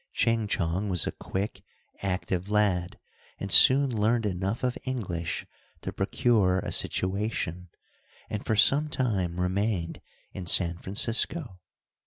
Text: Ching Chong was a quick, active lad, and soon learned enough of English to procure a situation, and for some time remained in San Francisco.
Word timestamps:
Ching 0.13 0.47
Chong 0.47 0.89
was 0.89 1.05
a 1.05 1.11
quick, 1.11 1.61
active 2.01 2.49
lad, 2.49 2.97
and 3.37 3.51
soon 3.51 3.95
learned 3.95 4.25
enough 4.25 4.63
of 4.63 4.75
English 4.83 5.45
to 5.81 5.93
procure 5.93 6.57
a 6.57 6.71
situation, 6.71 7.69
and 8.27 8.43
for 8.43 8.55
some 8.55 8.89
time 8.89 9.39
remained 9.39 10.01
in 10.33 10.47
San 10.47 10.79
Francisco. 10.79 11.59